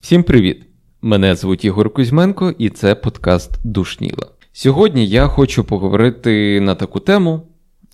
[0.00, 0.66] Всім привіт!
[1.02, 4.28] Мене звуть Ігор Кузьменко, і це подкаст Душніла.
[4.52, 7.48] Сьогодні я хочу поговорити на таку тему,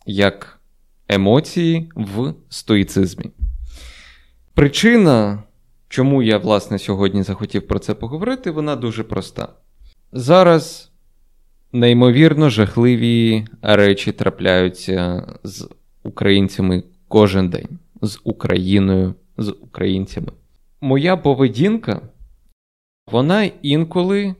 [0.06, 0.60] як
[1.08, 3.30] емоції в стоїцизмі.
[4.54, 5.42] Причина,
[5.88, 9.48] чому я, власне, сьогодні захотів про це поговорити, вона дуже проста.
[10.12, 10.90] Зараз
[11.72, 15.68] неймовірно жахливі речі трапляються з
[16.08, 20.32] українцями кожен день, з Україною, з українцями.
[20.80, 22.00] Моя поведінка,
[23.12, 24.34] вона інколи е,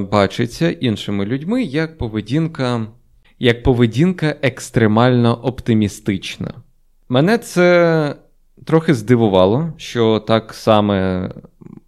[0.00, 2.86] бачиться іншими людьми як поведінка,
[3.38, 6.54] як поведінка екстремально оптимістична.
[7.08, 8.16] Мене це
[8.64, 11.30] трохи здивувало, що так саме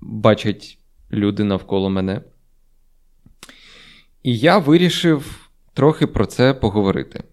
[0.00, 0.78] бачать
[1.12, 2.20] люди навколо мене.
[4.22, 7.24] І я вирішив трохи про це поговорити.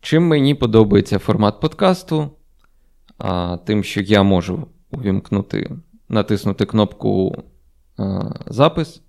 [0.00, 2.30] Чим мені подобається формат подкасту,
[3.18, 5.70] а, тим, що я можу увімкнути,
[6.08, 7.44] натиснути кнопку
[7.96, 9.02] а, запис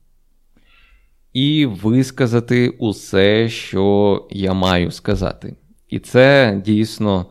[1.33, 5.55] і висказати усе, що я маю сказати.
[5.89, 7.25] І це дійсно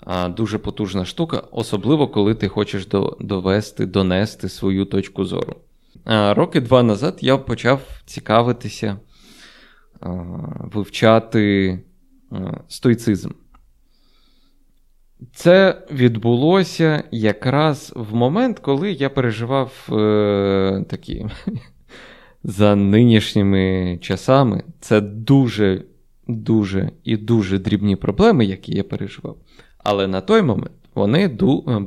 [0.00, 5.56] а, дуже потужна штука, особливо коли ти хочеш до, довести, донести свою точку зору.
[6.06, 8.96] Роки два назад я почав цікавитися,
[10.72, 11.78] вивчати
[12.68, 13.30] стоїцизм.
[15.34, 21.26] Це відбулося якраз в момент, коли я переживав е, такі
[22.44, 24.62] за нинішніми часами.
[24.80, 25.84] Це дуже,
[26.28, 29.36] дуже і дуже дрібні проблеми, які я переживав.
[29.78, 31.28] Але на той момент вони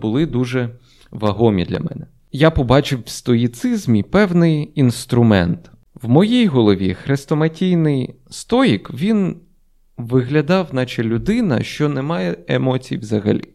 [0.01, 0.69] були дуже
[1.11, 2.07] вагомі для мене.
[2.31, 5.71] Я побачив в стоїцизмі певний інструмент.
[6.01, 9.35] В моїй голові хрестоматійний стоїк він
[9.97, 13.53] виглядав, наче людина, що не має емоцій взагалі.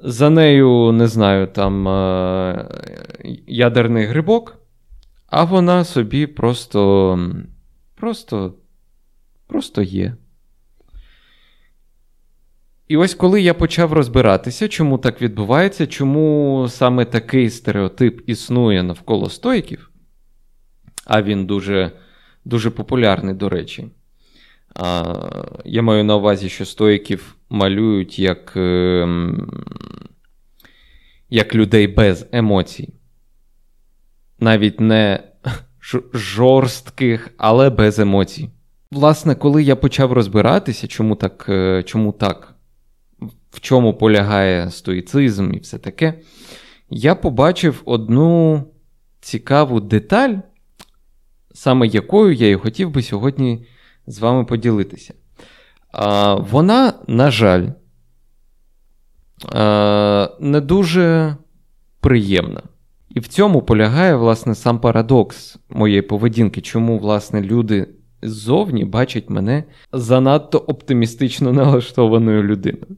[0.00, 2.68] За нею, не знаю, там е-
[3.46, 4.58] ядерний грибок,
[5.26, 7.18] а вона собі просто,
[7.94, 8.54] просто,
[9.46, 10.16] просто є.
[12.88, 19.30] І ось коли я почав розбиратися, чому так відбувається, чому саме такий стереотип існує навколо
[19.30, 19.90] стойків,
[21.04, 21.92] а він дуже
[22.44, 23.88] дуже популярний, до речі.
[24.74, 25.14] А,
[25.64, 29.08] Я маю на увазі, що стоїків малюють як е,
[31.30, 32.88] як людей без емоцій.
[34.38, 35.22] Навіть не
[36.12, 38.50] жорстких, але без емоцій.
[38.90, 42.54] Власне, коли я почав розбиратися, чому так, е, чому так,
[43.50, 46.14] в чому полягає стоїцизм і все таке,
[46.90, 48.64] я побачив одну
[49.20, 50.34] цікаву деталь,
[51.52, 53.66] саме якою я і хотів би сьогодні
[54.06, 55.14] з вами поділитися.
[55.92, 57.68] А, Вона, на жаль,
[59.52, 61.36] а, не дуже
[62.00, 62.62] приємна.
[63.08, 67.88] І в цьому полягає, власне, сам парадокс моєї поведінки, чому, власне, люди
[68.22, 72.96] ззовні бачать мене занадто оптимістично налаштованою людиною.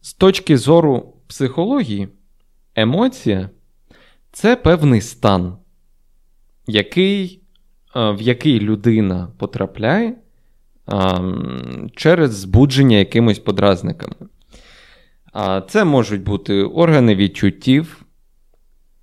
[0.00, 2.08] З точки зору психології,
[2.74, 3.50] емоція
[4.32, 5.56] це певний стан,
[6.66, 7.41] який
[7.94, 10.14] в який людина потрапляє
[11.96, 14.14] через збудження якимось подразниками.
[15.68, 18.04] Це можуть бути органи відчуттів,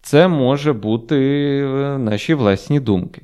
[0.01, 1.17] це може бути
[1.59, 3.21] е, наші власні думки.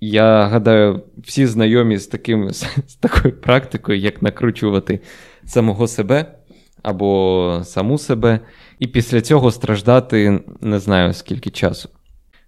[0.00, 5.00] Я гадаю, всі знайомі з таким, з такою практикою, як накручувати
[5.44, 6.34] самого себе
[6.82, 8.40] або саму себе,
[8.78, 11.88] і після цього страждати не знаю скільки часу.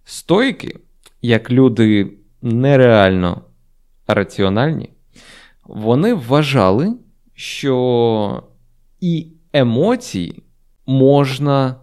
[0.04, 0.76] Стойки,
[1.22, 3.42] як люди нереально
[4.06, 4.90] раціональні,
[5.64, 6.94] вони вважали,
[7.34, 8.42] що
[9.00, 10.42] і емоції
[10.86, 11.76] можна,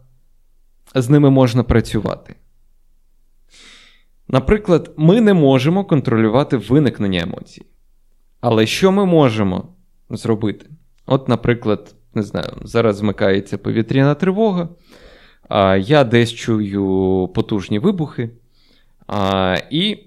[0.96, 2.36] з ними можна працювати.
[4.28, 7.66] Наприклад, ми не можемо контролювати виникнення емоцій.
[8.42, 9.76] Але що ми можемо
[10.10, 10.70] зробити?
[11.06, 14.70] От, наприклад, не знаю, зараз змикається повітряна тривога.
[15.80, 18.30] Я десь чую потужні вибухи,
[19.72, 19.98] і,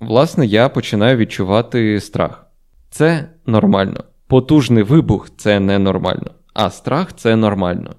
[0.00, 2.46] власне, я починаю відчувати страх.
[2.90, 4.04] Це нормально.
[4.26, 7.94] Потужний вибух це ненормально, а страх це нормально.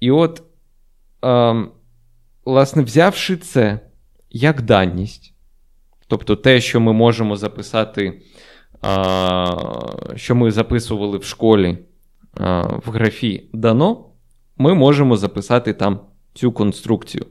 [0.00, 0.42] І от,
[2.44, 3.80] власне, взявши це
[4.30, 5.34] як даність,
[6.06, 8.22] тобто те, що ми можемо записати,
[10.16, 11.78] що ми записували в школі
[12.86, 14.11] в графі дано
[14.56, 16.00] ми можемо записати там
[16.34, 17.26] цю конструкцію.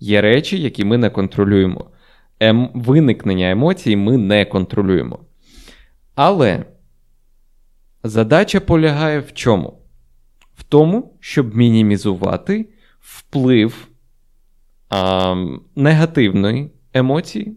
[0.00, 1.90] Є речі, які ми не контролюємо.
[2.40, 5.18] Ем, Виникнення емоцій ми не контролюємо.
[6.14, 6.64] Але
[8.02, 9.78] задача полягає в чому?
[10.54, 12.68] В тому, щоб мінімізувати
[13.00, 13.88] вплив
[14.88, 15.34] а,
[15.76, 17.56] негативної емоції,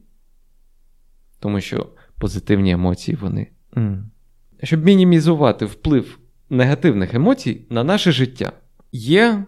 [1.39, 1.89] тому що
[2.19, 3.47] позитивні емоції вони.
[3.73, 4.03] Mm.
[4.63, 8.51] Щоб мінімізувати вплив негативних емоцій на наше життя,
[8.91, 9.45] є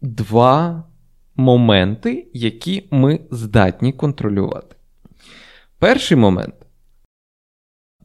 [0.00, 0.84] два
[1.36, 4.76] моменти, які ми здатні контролювати.
[5.78, 6.54] Перший момент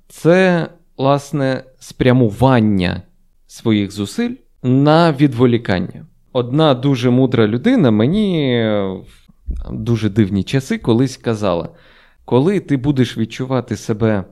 [0.07, 0.67] це,
[0.97, 3.01] власне, спрямування
[3.47, 6.05] своїх зусиль на відволікання.
[6.33, 8.63] Одна дуже мудра людина мені
[9.07, 9.25] в
[9.71, 11.69] дуже дивні часи колись казала:
[12.25, 14.23] коли ти будеш відчувати себе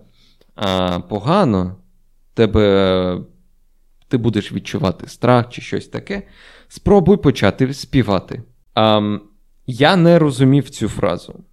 [0.55, 1.75] а, погано,
[2.33, 3.21] тебе,
[4.13, 6.23] ти будеш відчувати страх чи щось таке,
[6.67, 8.43] спробуй почати співати.
[8.73, 9.17] А,
[9.67, 11.43] Я не розумів цю фразу.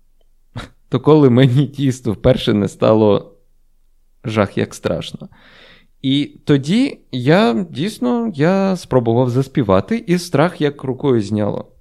[0.88, 3.36] То коли мені тісто вперше не стало
[4.24, 5.28] жах як страшно.
[6.02, 11.72] І тоді я дійсно я спробував заспівати, і страх як рукою зняло.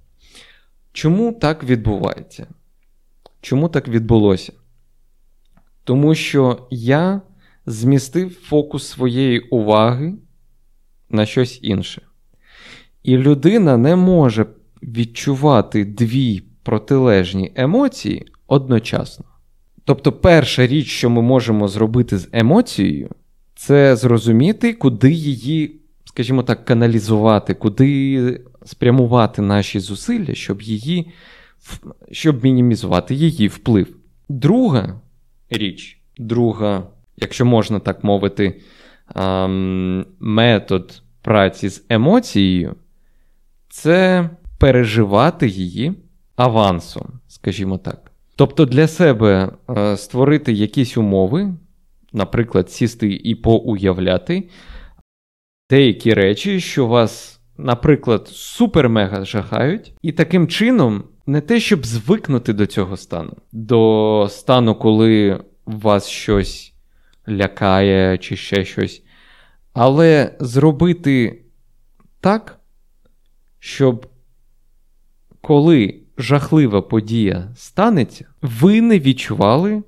[0.92, 2.46] Чому так відбувається?
[3.40, 4.52] Чому так відбулося?
[5.84, 7.22] Тому що я
[7.66, 10.14] змістив фокус своєї уваги
[11.10, 12.02] на щось інше.
[13.02, 14.46] І людина не може
[14.82, 19.24] відчувати дві протилежні емоції одночасно.
[19.84, 23.08] Тобто, перша річ, що ми можемо зробити з емоцією,
[23.56, 31.10] це зрозуміти, куди її, скажімо так, каналізувати, куди спрямувати наші зусилля, щоб її,
[32.10, 33.96] щоб мінімізувати її вплив.
[34.28, 35.00] Друга
[35.50, 36.86] річ, друга,
[37.16, 38.60] якщо можна так мовити,
[40.20, 42.76] метод праці з емоцією,
[43.68, 45.92] це переживати її
[46.36, 48.12] авансом, скажімо так.
[48.36, 51.54] Тобто для себе е, створити якісь умови,
[52.12, 54.48] наприклад, сісти і поуявляти
[55.70, 62.66] деякі речі, що вас, наприклад, супер-мега жахають, і таким чином не те, щоб звикнути до
[62.66, 66.69] цього стану, до стану, коли вас щось
[67.30, 69.02] лякає чи ще щось,
[69.72, 71.42] але зробити
[72.20, 72.60] так,
[73.58, 74.06] щоб
[75.40, 79.82] коли жахлива подія станеться, ви не відчували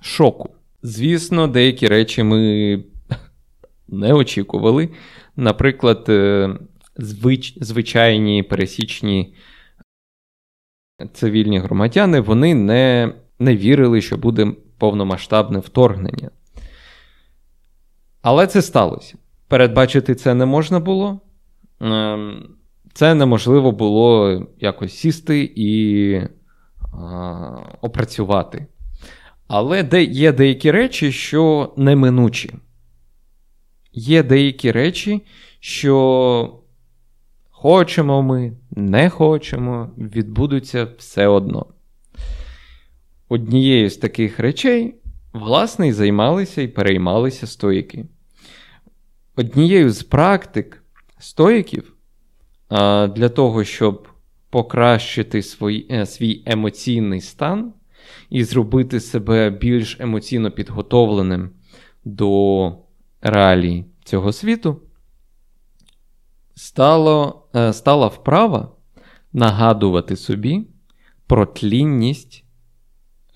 [0.00, 0.50] шоку.
[0.82, 2.84] Звісно, деякі речі ми
[3.88, 4.88] не очікували.
[5.36, 6.50] Наприклад, е,
[6.96, 7.58] звич...
[7.60, 9.34] звичайні пересічні
[11.12, 16.30] цивільні громадяни вони не, не вірили, що буде повномасштабне вторгнення.
[18.22, 19.18] Але це сталося.
[19.48, 21.20] Передбачити це не можна було.
[21.80, 22.48] Ем,
[22.92, 26.20] це неможливо було якось сісти і
[27.80, 28.66] опрацювати.
[29.48, 32.54] Але є деякі речі, що неминучі.
[33.92, 35.26] Є деякі речі,
[35.60, 36.60] що
[37.50, 41.66] хочемо ми, не хочемо, відбудуться все одно.
[43.28, 44.94] Однією з таких речей,
[45.32, 48.06] власне, і займалися і переймалися стоїки.
[49.36, 50.82] Однією з практик
[51.18, 51.94] стоїків
[52.70, 54.08] для того, щоб
[54.50, 57.72] покращити свій, е, свій емоційний стан
[58.30, 61.50] і зробити себе більш емоційно підготовленим
[62.04, 62.72] до
[63.20, 64.80] реалій цього світу,
[66.54, 68.72] стало, е, стала вправа
[69.32, 70.66] нагадувати собі
[71.26, 72.44] про тлінність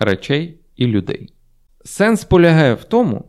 [0.05, 1.33] речей і людей.
[1.85, 3.25] Сенс полягає в тому,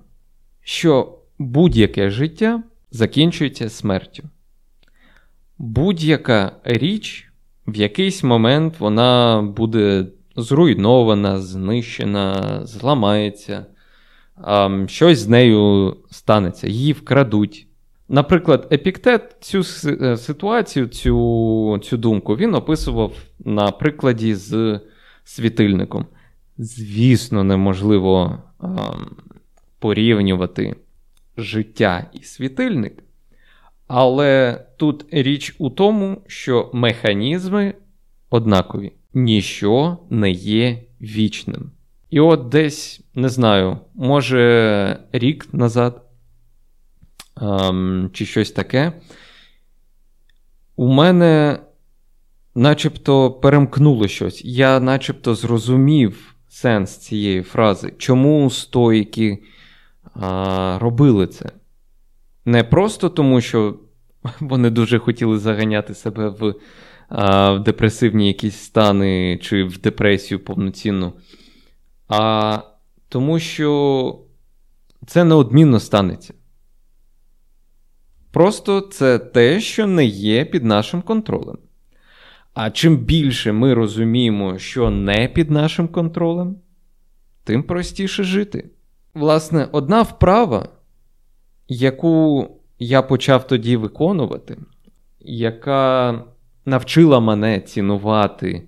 [0.61, 4.23] що будь-яке життя закінчується смертю
[5.63, 7.29] будь-яка річ
[7.67, 13.65] в якийсь момент вона буде зруйнована, знищена, зламається,
[14.87, 17.67] щось з нею станеться, її вкрадуть.
[18.09, 24.79] Наприклад, Епіктет цю е, ситуацію, цю цю думку він описував на прикладі з
[25.23, 26.05] світильником.
[26.57, 29.15] Звісно, неможливо ем,
[29.79, 30.75] порівнювати
[31.37, 33.03] життя і світильник,
[33.87, 37.73] але тут річ у тому, що механізми
[38.29, 41.71] однакові, ніщо не є вічним.
[42.09, 46.05] І от десь, не знаю, може рік назад
[47.41, 48.93] ем, чи щось таке,
[50.75, 51.59] у мене
[52.55, 54.45] начебто перемкнуло щось.
[54.45, 59.43] Я начебто зрозумів сенс цієї фрази, чому стоїки
[60.15, 61.49] а, робили це.
[62.45, 63.79] Не просто тому, що
[64.39, 66.55] вони дуже хотіли заганяти себе в,
[67.09, 71.13] а, в депресивні якісь стани чи в депресію повноцінну,
[72.07, 72.59] а
[73.09, 74.19] тому, що
[75.07, 76.33] це неодмінно станеться.
[78.31, 81.57] Просто це те, що не є під нашим контролем.
[82.53, 86.55] А чим більше ми розуміємо, що не під нашим контролем,
[87.43, 88.69] тим простіше жити.
[89.13, 90.69] Власне, одна вправа,
[91.67, 92.47] яку
[92.79, 94.57] я почав тоді виконувати,
[95.19, 96.23] яка
[96.65, 98.67] навчила мене цінувати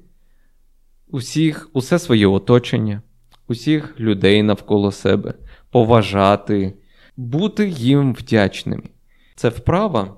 [1.08, 3.02] усіх, усе своє оточення,
[3.48, 5.34] усіх людей навколо себе,
[5.72, 6.74] поважати,
[7.18, 8.90] бути їм вдячними.
[9.36, 10.18] Це вправа,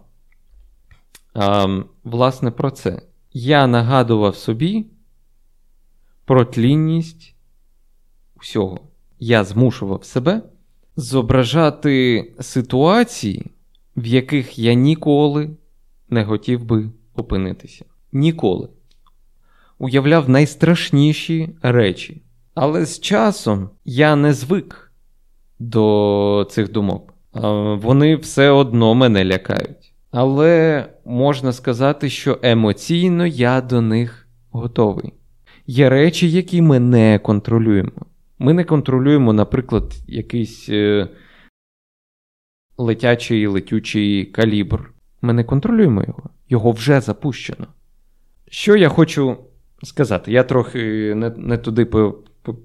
[1.34, 1.68] а,
[2.04, 3.02] власне, про це.
[3.34, 4.86] Я нагадував собі
[6.26, 7.36] про тлінність
[8.36, 8.80] усього.
[9.20, 10.42] Я змушував себе
[10.96, 13.52] зображати ситуації,
[13.98, 15.50] в яких я ніколи
[16.10, 17.86] не хотів би опинитися.
[18.12, 18.70] Ніколи.
[19.80, 22.22] Уявляв найстрашніші речі.
[22.56, 24.92] Але з часом я не звик
[25.60, 27.14] до цих думок.
[27.82, 29.87] Вони все одно мене лякають.
[30.20, 35.14] Але можна сказати, що емоційно я до них готовий.
[35.68, 37.92] Є речі, які ми не контролюємо.
[38.40, 41.08] Ми не контролюємо, наприклад, якийсь е,
[42.78, 44.94] летячий летючий калібр.
[45.22, 47.68] Ми не контролюємо його, його вже запущено.
[48.48, 49.38] Що я хочу
[49.84, 50.32] сказати?
[50.32, 51.86] Я трохи не, не туди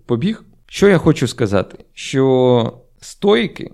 [0.07, 0.45] побіг.
[0.67, 1.85] Що я хочу сказати?
[1.93, 3.71] Що стойки,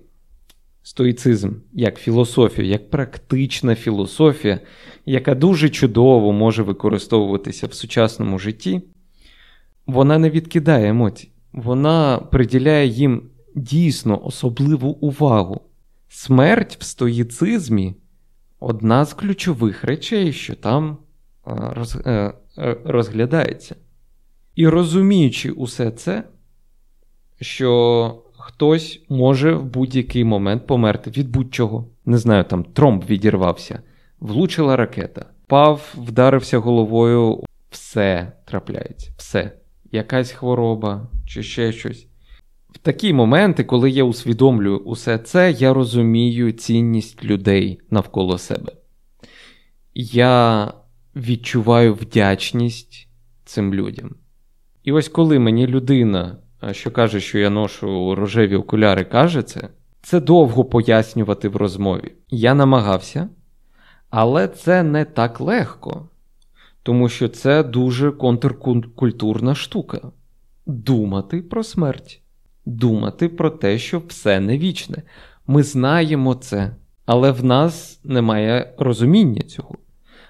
[0.88, 4.61] стоїцизм як філософія, як практична філософія,
[5.07, 8.83] яка дуже чудово може використовуватися в сучасному житті,
[9.87, 11.30] вона не відкидає емоцій.
[11.52, 13.23] Вона приділяє їм
[13.54, 15.61] дійсно особливу увагу.
[16.09, 17.95] Смерть в стоїцизмі
[18.61, 20.99] одна з ключових речей, що там
[21.45, 23.76] роз, е, е, розглядається.
[24.54, 26.25] І розуміючи усе це,
[27.40, 31.88] що хтось може в будь-який момент померти від будь-чого.
[32.07, 33.83] Не знаю, там тромб відірвався,
[34.21, 39.52] влучила ракета, пав, вдарився головою, все трапляється, все.
[39.93, 42.07] Якась хвороба чи ще щось.
[42.71, 48.73] В такі моменти, коли я усвідомлюю усе це, я розумію цінність людей навколо себе.
[49.95, 50.73] Я
[51.17, 53.09] відчуваю вдячність
[53.45, 54.14] цим людям.
[54.85, 56.38] І ось коли мені людина,
[56.73, 59.69] що каже, що я ношу рожеві окуляри, каже це,
[60.03, 62.12] це довго пояснювати в розмові.
[62.29, 63.29] Я намагався,
[64.11, 66.09] але це не так легко,
[66.83, 70.00] тому що це дуже контркультурна штука.
[70.67, 72.23] Думати про смерть,
[72.67, 75.03] думати про те, що все не вічне.
[75.47, 79.75] Ми знаємо це, але в нас немає розуміння цього.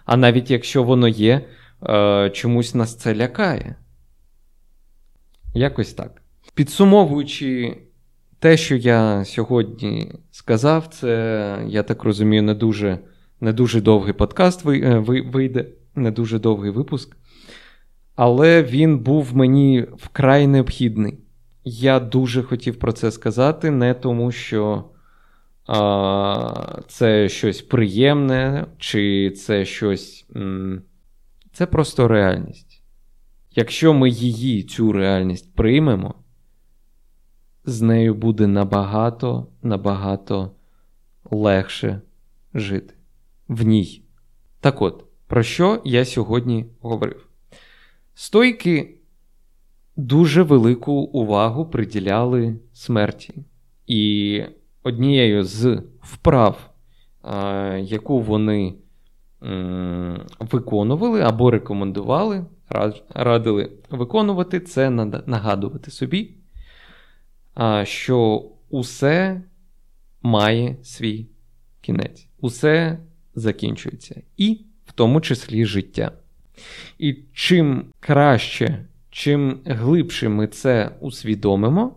[0.04, 1.46] А навіть якщо воно є,
[1.82, 3.76] е, чомусь нас це лякає.
[5.58, 6.22] Якось так.
[6.54, 7.76] Підсумовуючи
[8.38, 12.98] те, що я сьогодні сказав, це, я так розумію, не дуже
[13.40, 14.98] не дуже довгий подкаст е,
[15.32, 17.16] вийде, не дуже довгий випуск.
[18.16, 21.18] Але він був мені вкрай необхідний.
[21.64, 24.84] Я дуже хотів про це сказати, не тому, що
[25.66, 30.26] а, це щось приємне, чи це щось.
[30.36, 30.82] М-
[31.52, 32.67] це просто реальність.
[33.58, 36.14] Якщо ми її, цю реальність приймемо,
[37.64, 40.50] з нею буде набагато, набагато
[41.30, 42.00] легше
[42.54, 42.94] жити
[43.48, 44.02] в ній.
[44.60, 47.28] Так от, про що я сьогодні говорив?
[48.14, 48.98] Стойки
[49.96, 53.34] дуже велику увагу приділяли смерті.
[53.86, 54.42] І
[54.82, 56.70] однією з вправ,
[57.80, 58.74] яку вони
[60.40, 62.46] виконували або рекомендували,
[63.14, 64.90] радили виконувати, це
[65.26, 66.34] нагадувати собі,
[67.82, 69.42] що усе
[70.22, 71.26] має свій
[71.80, 72.98] кінець, усе
[73.34, 76.12] закінчується, і в тому числі життя.
[76.98, 81.96] І чим краще, чим глибше ми це усвідомимо,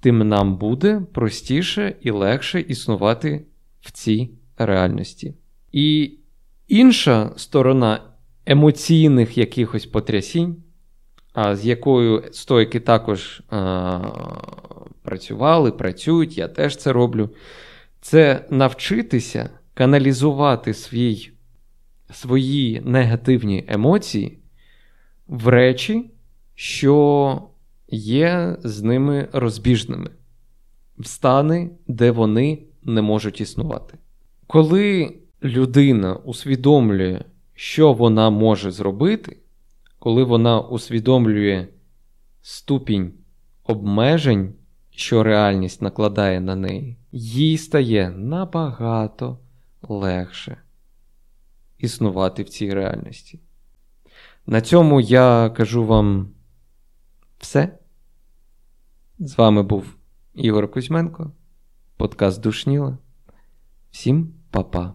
[0.00, 3.44] тим нам буде простіше і легше існувати
[3.80, 5.34] в цій реальності.
[5.72, 6.18] І
[6.68, 8.00] інша сторона
[8.46, 10.56] емоційних якихось потрясінь,
[11.52, 14.00] з якою стойки також а,
[15.02, 17.30] працювали, працюють, я теж це роблю,
[18.00, 21.30] це навчитися каналізувати свій,
[22.12, 24.38] свої негативні емоції
[25.26, 26.10] в речі,
[26.54, 27.42] що
[27.88, 30.10] є з ними розбіжними,
[30.98, 33.98] в стани, де вони не можуть існувати.
[34.46, 37.20] Коли людина усвідомлює,
[37.54, 39.36] що вона може зробити,
[39.98, 41.68] коли вона усвідомлює
[42.42, 43.12] ступінь
[43.64, 44.54] обмежень,
[44.90, 49.38] що реальність накладає на неї, їй стає набагато
[49.82, 50.56] легше
[51.78, 53.40] існувати в цій реальності.
[54.46, 56.30] На цьому я кажу вам
[57.38, 57.78] все.
[59.18, 59.96] З вами був
[60.34, 61.32] Ігор Кузьменко,
[61.96, 62.98] подкаст Душніла.
[63.90, 64.94] Всім па-па.